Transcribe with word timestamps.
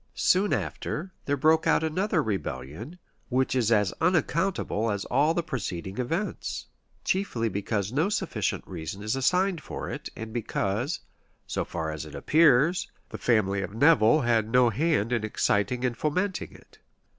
}Soon 0.15 0.51
after, 0.51 1.13
there 1.25 1.37
broke 1.37 1.67
out 1.67 1.83
another 1.83 2.23
rebellion, 2.23 2.97
which 3.29 3.53
is 3.53 3.71
as 3.71 3.93
unaccountable 4.01 4.89
as 4.89 5.05
all 5.05 5.35
the 5.35 5.43
preceding 5.43 5.99
events; 5.99 6.65
chiefly 7.03 7.47
because 7.49 7.91
no 7.93 8.09
sufficient 8.09 8.63
reason 8.67 9.03
is 9.03 9.15
assigned 9.15 9.61
for 9.61 9.91
it, 9.91 10.09
and 10.15 10.33
because, 10.33 11.01
so 11.45 11.63
far 11.63 11.91
as 11.91 12.03
appears, 12.03 12.89
the 13.09 13.19
family 13.19 13.61
of 13.61 13.75
Nevil 13.75 14.21
had 14.21 14.49
no 14.49 14.71
hand 14.71 15.11
in 15.13 15.23
exciting 15.23 15.85
and 15.85 15.95
fomenting 15.95 16.51
it. 16.51 16.79